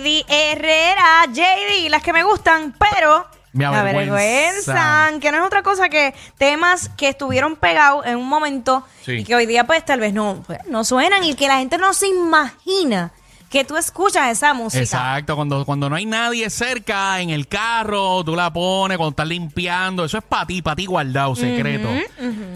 [0.00, 1.26] JD Herrera.
[1.32, 5.20] JD, las que me gustan, pero Me avergüenzan.
[5.20, 9.12] Que no es otra cosa que temas que estuvieron pegados en un momento Sí.
[9.12, 11.78] y que hoy día pues tal vez no, pues, no suenan y que la gente
[11.78, 13.12] no se imagina
[13.50, 14.80] que tú escuchas esa música.
[14.80, 19.26] Exacto, cuando, cuando no hay nadie cerca en el carro, tú la pones, cuando estás
[19.26, 21.88] limpiando, eso es para ti, para ti guardado, secreto.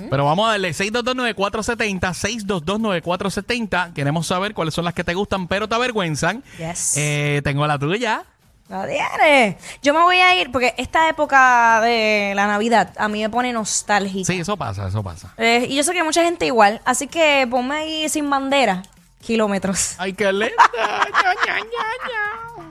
[0.08, 2.14] Pero vamos a darle 6229470,
[2.46, 3.92] 6229470.
[3.92, 6.44] Queremos saber cuáles son las que te gustan, pero te avergüenzan.
[6.58, 6.96] Yes.
[6.96, 8.22] Eh, tengo la tuya.
[8.68, 9.56] La tienes.
[9.82, 13.52] Yo me voy a ir porque esta época de la Navidad a mí me pone
[13.52, 14.32] nostálgica.
[14.32, 15.34] Sí, eso pasa, eso pasa.
[15.38, 18.84] Eh, y yo sé que mucha gente igual, así que ponme ahí sin bandera,
[19.24, 19.94] kilómetros.
[19.98, 20.48] Ay, qué linda.
[20.76, 22.70] Ña, ña, ña, ña.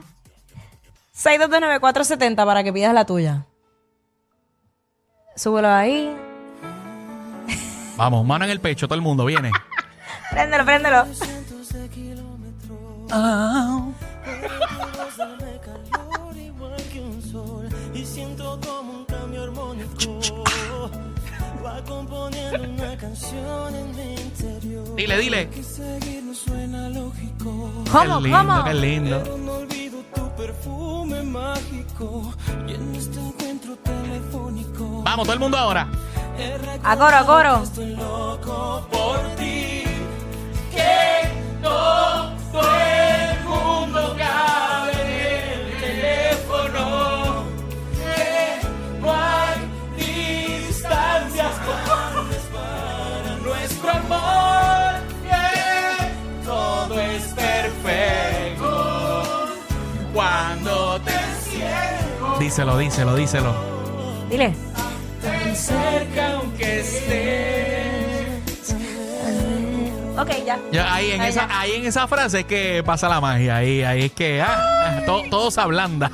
[1.14, 3.46] 6229470 para que pidas la tuya.
[5.36, 6.14] Súbelo ahí.
[7.96, 9.50] Vamos, mano en el pecho, todo el mundo viene.
[10.30, 11.06] Préndelo, préndelo.
[17.94, 18.04] y
[21.64, 24.96] Va componiendo una canción en mi interior.
[24.96, 25.48] Dile, dile.
[25.58, 27.70] Y seguir no suena lógico.
[27.90, 28.64] ¿Cómo, qué lindo, cómo?
[28.64, 29.20] qué lindo.
[29.22, 32.34] Pero no olvido tu perfume mágico.
[32.66, 35.02] Y en este encuentro telefónico.
[35.04, 35.88] Vamos, todo el mundo ahora.
[36.38, 37.62] he A coro, a coro.
[37.62, 39.53] Estoy loco por ti.
[60.64, 61.12] Cuando te
[61.50, 63.54] siento Díselo, díselo, díselo.
[64.30, 64.54] Dile.
[65.22, 68.74] tan cerca aunque estés.
[70.18, 70.58] Ok, ya.
[70.72, 71.60] Ya, ahí, en Ahí esa, ya.
[71.60, 73.56] ahí en esa frase es que pasa la magia.
[73.56, 76.10] Ahí, ahí es que ah, ah, todo, todo se ablanda.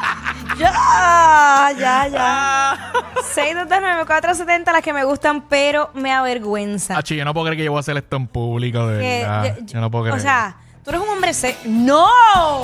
[0.58, 2.92] Ya, ya, ya.
[3.34, 6.96] 6229470 las que me gustan, pero me avergüenzan.
[6.96, 9.26] Achi, yo no puedo creer que yo voy a hacer esto en público, de
[9.58, 10.18] yo- Yo no puedo creer.
[10.18, 10.56] O sea,
[10.90, 11.56] tú eres un hombre se...
[11.64, 12.08] ¡No!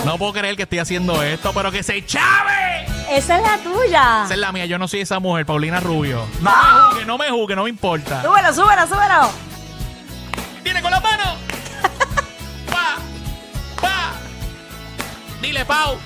[0.05, 2.85] no puedo creer que estoy haciendo esto, pero que se chave.
[3.09, 4.23] Esa es la tuya.
[4.25, 4.67] Esa es la mía.
[4.67, 6.27] Yo no soy esa mujer, Paulina Rubio.
[6.41, 8.23] No me juzgue, no me juzgue, no me importa.
[8.23, 9.31] Súbelo, súbelo, súbelo.
[10.65, 11.29] ¡Viene con las manos!
[12.71, 12.97] ¡Pa!
[13.81, 14.13] ¡Pa!
[15.41, 15.97] Dile, Pau.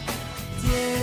[0.60, 0.99] Tienes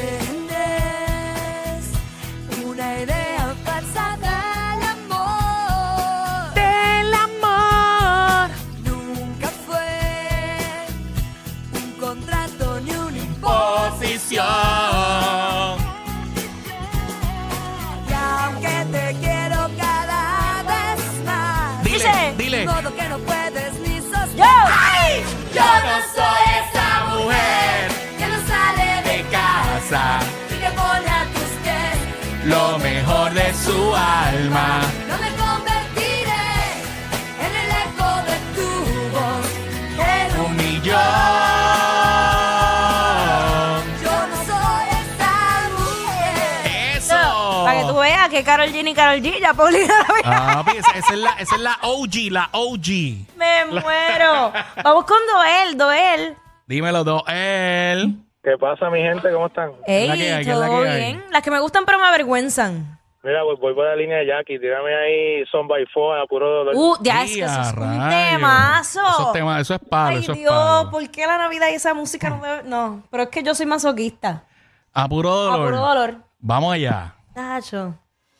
[29.89, 30.19] casa.
[30.49, 32.45] y que pone a tus pies.
[32.45, 34.81] Lo mejor de su alma.
[35.07, 36.47] No me convertiré
[37.39, 38.69] en el eco de tu
[39.15, 39.47] voz.
[39.99, 40.95] En un millón.
[44.03, 45.35] Yo no soy esa
[45.77, 46.97] mujer.
[46.97, 47.63] Eso.
[47.65, 50.63] Para que tú veas que Carol G ni Carol G ya Paulina la ve- Ah,
[50.75, 52.87] esa, esa es la, esa es la OG, la OG.
[53.37, 54.51] Me muero.
[54.83, 56.37] Vamos con Doel, Doel.
[56.67, 58.17] Dímelo, Doel.
[58.47, 59.29] ¿Qué pasa, mi gente?
[59.33, 59.71] ¿Cómo están?
[59.85, 60.45] Ey, la que hay?
[60.45, 60.99] ¿Qué es la todo que hay?
[60.99, 61.25] bien.
[61.31, 62.97] Las que me gustan pero me avergüenzan.
[63.21, 64.57] Mira, pues voy por la línea de Jackie.
[64.57, 66.73] Tírame ahí Son by Four a puro dolor.
[66.73, 69.01] Uh, ya es que eso a es un temazo.
[69.05, 70.91] Eso es, tema- eso es palo, Ay, eso es Dios, palo.
[70.91, 73.65] ¿por qué la Navidad y esa música no debe- No, pero es que yo soy
[73.65, 74.45] masoquista.
[74.93, 75.65] A puro A dolor.
[75.65, 76.15] puro dolor.
[76.39, 77.15] Vamos allá.
[77.35, 77.95] Tacho.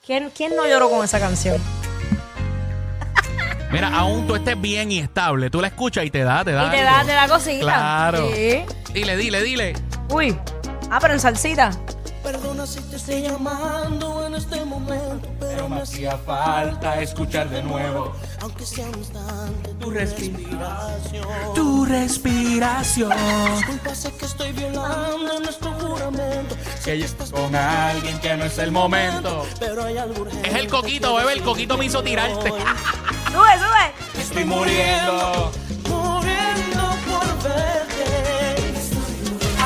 [0.06, 1.58] ¿Quién, ¿Quién no lloró con esa canción?
[3.74, 6.68] Mira, aún tú estés bien y estable, tú la escuchas y te da, te da.
[6.68, 6.92] Y te algo.
[6.98, 7.64] da, te da cosita.
[7.66, 8.30] Claro.
[8.34, 8.64] Sí.
[8.94, 9.74] Dile, dile, dile.
[10.10, 10.38] Uy.
[10.90, 11.72] Ah, pero en salsita.
[12.24, 18.14] Perdona si te estoy llamando en este momento, pero me hacía falta escuchar de nuevo
[18.42, 21.26] aunque sea un instante tu tu respiración.
[21.56, 23.14] Tu respiración.
[23.58, 26.56] Disculpa, sé que estoy violando nuestro juramento.
[26.84, 29.46] Que yo- estás con alguien que no es el momento.
[29.60, 31.34] pero hay algo urgente Es el coquito, bebé.
[31.34, 32.50] El coquito me hizo tirarte.
[33.32, 34.22] Sube, sube.
[34.22, 35.52] Estoy muriendo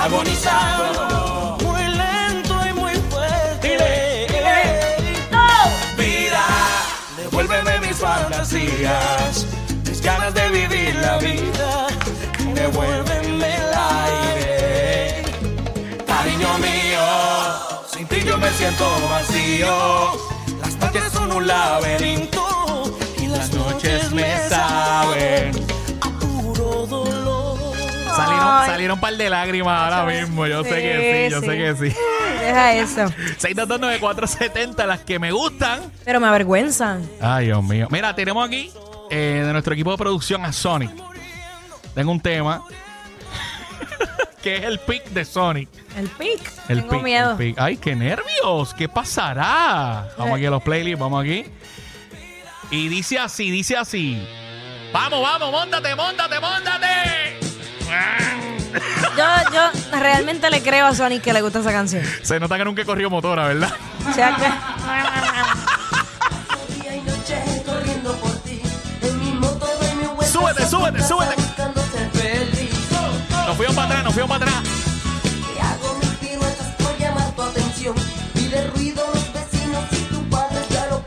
[0.03, 1.57] Agonizando.
[1.63, 3.77] Muy lento y muy fuerte.
[5.97, 6.45] Vida,
[7.17, 9.45] devuélveme mis fantasías.
[9.87, 11.87] Mis ganas de vivir la vida.
[12.55, 13.71] Devuélveme el
[14.07, 15.23] aire.
[16.07, 17.05] Cariño mío,
[17.93, 20.17] sin ti yo me siento vacío.
[20.61, 22.43] Las noches son un laberinto.
[23.19, 25.51] Y Las noches me saben.
[26.01, 27.20] a puro dolor.
[28.67, 30.45] Salieron, un par de lágrimas ahora mismo.
[30.47, 31.95] Yo sé que sí, yo Sí, sé que sí.
[32.41, 33.05] Deja eso.
[33.39, 35.91] 6229470, las que me gustan.
[36.05, 37.07] Pero me avergüenzan.
[37.21, 37.87] Ay, Dios mío.
[37.91, 38.71] Mira, tenemos aquí
[39.09, 40.91] eh, de nuestro equipo de producción a Sonic.
[41.93, 42.63] Tengo un tema
[44.41, 45.69] que es el pick de Sonic.
[45.97, 46.39] El pic.
[46.69, 47.31] El Tengo pick, miedo.
[47.31, 47.59] el pick.
[47.59, 48.73] Ay, qué nervios.
[48.73, 50.07] ¿Qué pasará?
[50.17, 51.45] Vamos aquí a los playlists, vamos aquí.
[52.71, 54.25] Y dice así, dice así.
[54.93, 57.39] Vamos, vamos, montate, montate, montate.
[59.17, 62.03] Yo, yo realmente le creo a Sonic que le gusta esa canción.
[62.23, 63.73] Se nota que nunca corrió motora, ¿verdad?
[64.09, 64.47] O sea que.
[70.25, 71.35] Súbete, súbete, súbete.
[73.47, 74.63] Nos fuimos para atrás, nos fuimos para atrás.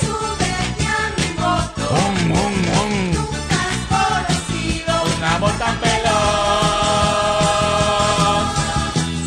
[0.00, 2.67] Súbete a mi moto.
[5.38, 6.18] Amor tan veloz.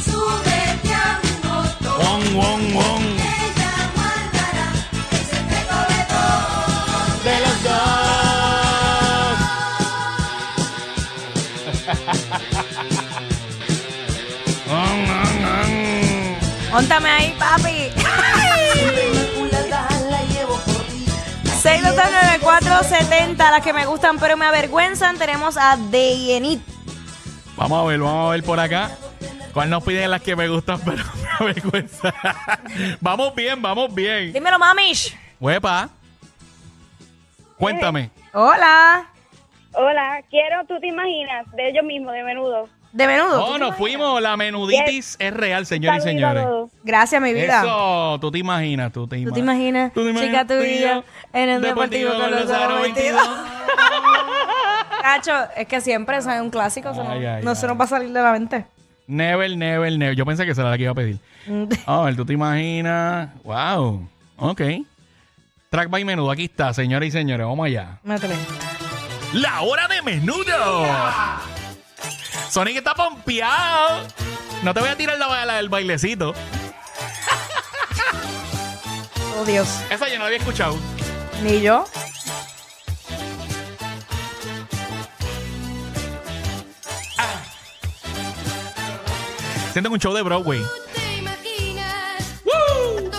[0.06, 1.92] Súbete a mi moto.
[2.10, 3.04] Um, um, um.
[3.40, 4.68] Ella guardará
[5.16, 5.78] el secreto
[7.26, 7.80] de los dos.
[14.68, 15.02] Um.
[16.74, 17.71] Móntame ahí, papi.
[22.62, 25.18] 6229470, las que me gustan pero me avergüenzan.
[25.18, 26.62] Tenemos a Deyenit.
[27.58, 28.92] Vamos a ver, vamos a ver por acá.
[29.54, 32.14] ¿Cuál nos piden las que me gustan, pero me avergüenza?
[33.00, 34.34] vamos bien, vamos bien.
[34.34, 35.16] Dímelo, mamish.
[35.40, 35.90] Huepa.
[37.58, 38.10] Cuéntame.
[38.34, 39.08] Hola.
[40.68, 42.70] Tú te imaginas, de ellos mismos, de menudo.
[42.94, 43.46] De menudo.
[43.46, 44.22] Oh, nos fuimos.
[44.22, 46.44] La menuditis es real, señores y a señores.
[46.44, 46.72] todos.
[46.84, 47.62] Gracias, mi vida.
[47.62, 49.34] Eso, tú te imaginas, tú te ¿Tú imaginas.
[49.34, 49.94] te imaginas?
[49.94, 51.04] ¿Tú te imaginas Chica, tú y yo
[51.34, 53.22] en el deportivo con los ojos 22.
[55.02, 56.92] Cacho, es que siempre eso es un clásico.
[56.94, 57.70] no, Ay, ay, no se ay.
[57.72, 58.66] nos va a salir de la mente.
[59.08, 60.16] Never, never, never.
[60.16, 61.18] Yo pensé que será la que iba a pedir.
[61.86, 63.30] A ver, tú te imaginas.
[63.44, 64.08] Wow.
[64.38, 64.62] Ok.
[65.70, 66.30] Track by menudo.
[66.32, 67.46] Aquí está, señores y señores.
[67.48, 68.00] Vamos allá.
[68.04, 68.36] Métele.
[69.34, 70.86] La hora de menudo.
[72.50, 74.06] Sonic está pompeado.
[74.62, 76.34] No te voy a tirar la bala del bailecito.
[79.34, 79.68] Oh, Dios.
[79.90, 80.78] Esa yo no la había escuchado.
[81.42, 81.86] Ni yo.
[89.72, 90.62] Siento un show de Broadway.
[90.94, 93.10] te imaginas ¡Woo!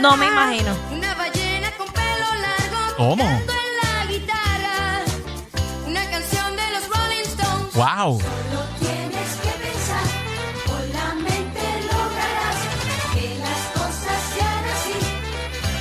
[0.00, 0.74] No me imagino.
[0.92, 3.16] una ballena con pelo largo ¿Cómo?
[3.24, 5.02] tocando en la guitarra
[5.86, 8.20] una canción de los Rolling Stones Wow.
[8.20, 10.06] Solo tienes que pensar,
[10.66, 11.60] con la mente
[11.92, 12.58] lograrás
[13.12, 14.96] que las cosas sean así,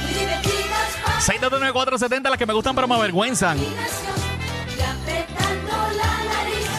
[0.03, 3.57] muy divertidas para 629-470, las que me gustan pero me avergüenzan.
[3.57, 4.15] la imaginación.
[4.77, 6.69] Y apretando la nariz,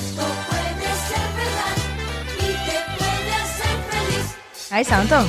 [0.00, 1.76] esto puede ser verdad
[2.38, 4.26] y te puede hacer feliz.
[4.70, 5.24] Ay, santo.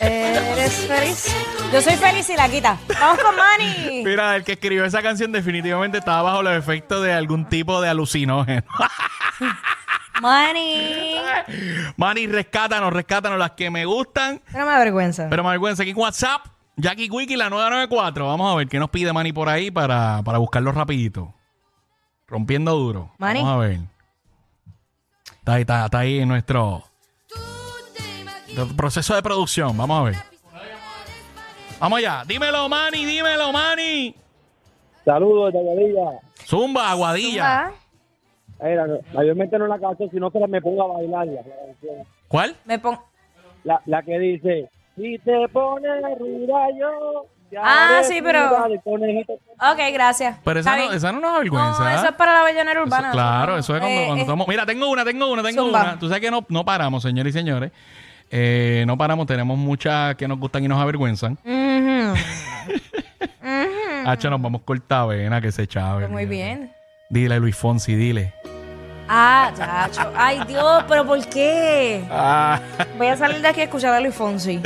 [0.00, 1.36] Eres feliz.
[1.72, 2.78] Yo soy feliz y la quita.
[2.98, 4.02] Vamos con Manny.
[4.04, 7.88] Mira, el que escribió esa canción definitivamente estaba bajo los efectos de algún tipo de
[7.88, 8.62] alucinógeno.
[10.20, 11.16] Manny.
[11.96, 14.42] Manny, rescátanos, rescátanos las que me gustan.
[14.52, 15.28] Pero me avergüenza.
[15.30, 18.26] Pero me avergüenza aquí en WhatsApp, Jackie Wiki, la 994.
[18.26, 21.34] Vamos a ver qué nos pide Manny por ahí para, para buscarlo rapidito.
[22.26, 23.12] Rompiendo duro.
[23.18, 23.40] Manny.
[23.40, 23.78] Vamos a ver.
[25.38, 26.84] Está ahí, está, está ahí en nuestro.
[28.76, 29.76] Proceso de producción.
[29.76, 30.16] Vamos a ver.
[31.78, 32.22] Vamos allá.
[32.26, 34.14] Dímelo, Manny, dímelo, Manny.
[35.04, 35.54] Saludos.
[36.46, 37.66] Zumba, aguadilla.
[37.66, 37.70] Ah,
[38.62, 41.00] Mira, no, mayormente no la canto, sino que me pongo a.
[41.00, 42.06] La, canción.
[42.28, 42.54] ¿Cuál?
[42.66, 43.02] Me pongo.
[43.64, 47.24] la, la que dice, si te pones ruda yo...
[47.50, 49.32] ya Ah, sí, pero- de conejito".
[49.32, 50.38] Ok, gracias.
[50.44, 51.78] Pero esa no, esa no nos avergüenza.
[51.84, 53.10] No, eso es para la bellonera Eso- urbana.
[53.12, 54.46] claro, eso es cuando, Eh, cuando eh, estamos.
[54.48, 55.80] Mira, tengo una, tengo una, tengo Zumba.
[55.82, 55.98] una.
[55.98, 57.72] Tú sabes que no, no paramos, señores y señores.
[58.30, 61.38] Eh, no paramos, tenemos muchas que nos gustan y nos avergüenzan.
[61.44, 62.14] ujú.
[64.06, 66.00] Hacho, nos vamos corta vena, que se chave.
[66.02, 66.72] Pues muy bien.
[67.10, 68.32] Dile, Luis Fonsi, dile.
[69.08, 70.08] Ah, chacho.
[70.16, 72.04] Ay, Dios, pero ¿por qué?
[72.10, 72.60] Ah,
[72.96, 74.60] Voy a salir de aquí a escuchar a Luis Fonsi.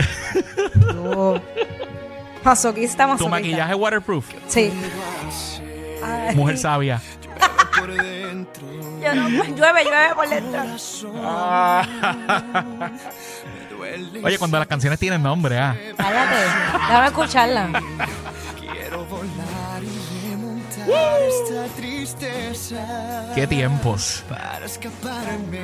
[0.74, 1.40] Dios.
[2.44, 3.30] Masoquista, tu masoquista.
[3.30, 4.30] maquillaje waterproof.
[4.48, 4.70] Sí.
[6.04, 7.00] Ay, Mujer sabia.
[9.04, 10.62] Yo no- llueve, llueve por dentro.
[14.24, 15.76] Oye, cuando las canciones tienen nombre, ah.
[15.96, 16.36] Cállate.
[16.88, 17.82] Déjame escucharla.
[18.58, 23.32] Quiero volar y remontar olvidar esta tristeza.
[23.34, 24.24] Qué tiempos.
[24.28, 25.60] Para escaparme,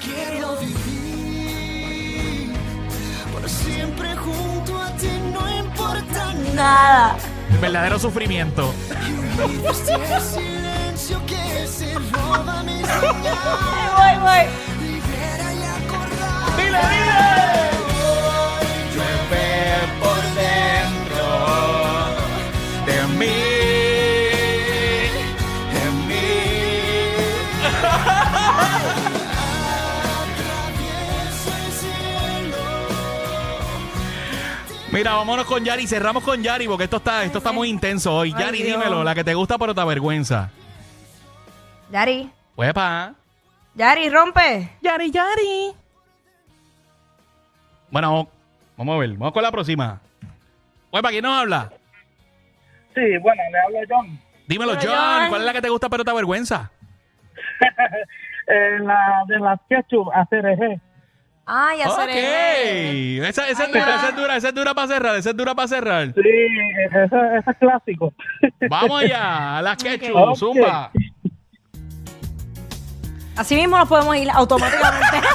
[0.00, 2.52] quiero vivir
[3.32, 7.16] por siempre junto a ti, no importa Nada.
[7.60, 8.74] Verdadero sufrimiento.
[13.96, 14.44] Voy, voy.
[16.56, 17.22] ¡Dile, dile!
[18.94, 19.46] Llueve
[20.00, 21.26] por dentro
[22.86, 23.38] de mí.
[25.72, 26.26] De mí.
[34.92, 35.86] Mira, vámonos con Yari.
[35.86, 38.32] Cerramos con Yari porque esto está, esto está muy intenso hoy.
[38.32, 38.78] Yari, Dios.
[38.78, 40.50] dímelo, la que te gusta pero te avergüenza.
[41.92, 42.30] Yari.
[42.56, 43.14] Huepa.
[43.74, 44.68] Yari, rompe.
[44.82, 45.72] Yari, Yari.
[47.90, 48.28] Bueno,
[48.76, 49.10] vamos a ver.
[49.10, 50.00] Vamos con la próxima.
[50.90, 51.70] Huepa, ¿quién nos habla?
[52.94, 54.18] Sí, bueno, le hablo John.
[54.46, 54.92] Dímelo, Hola, John.
[55.20, 55.28] John.
[55.28, 56.70] ¿Cuál es la que te gusta pero te avergüenza?
[58.44, 60.78] Eh, la de las ketchup, ACRG.
[61.46, 62.00] Ay, ya Ok.
[62.00, 63.28] seré.
[63.28, 63.94] Esa, esa es Ay, dura, ya.
[63.94, 66.06] esa es dura, esa es dura para cerrar, esa es dura para cerrar.
[66.12, 66.20] Sí,
[66.84, 68.12] ese, ese es clásico.
[68.68, 70.90] Vamos allá, a las ketchup, zumba.
[73.36, 75.20] Así mismo nos podemos ir automáticamente.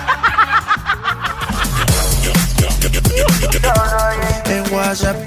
[4.45, 5.17] En WhatsApp